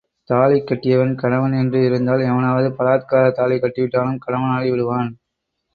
[0.29, 5.11] தாலி கட்டியவன் கணவன் என்று இருந்தால் எவனாவது பலாத்காரத் தாலி கட்டிவிட்டாலும் கணவனாகி விடுவான்.